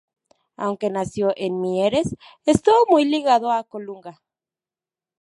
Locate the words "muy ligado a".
2.89-3.63